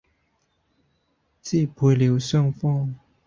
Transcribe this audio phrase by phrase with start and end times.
[0.03, 0.03] 支
[1.67, 2.95] 配了雙方